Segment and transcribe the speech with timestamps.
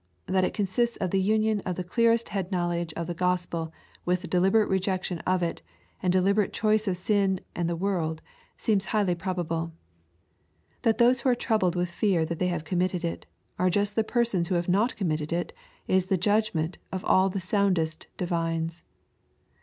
[0.25, 3.71] That it consists of the union of the clearest head knowledge of th e Gospel
[4.03, 5.61] with deliberate rejec tion of it,
[6.01, 8.23] and deliberate choice of iin and the world,
[8.57, 9.73] seems highly probable.
[10.81, 13.27] That those who are troubled with fear that they have committed it,
[13.59, 15.53] are just the persons who have not committed it,
[15.87, 18.81] ia the judgment of all the soundest divines.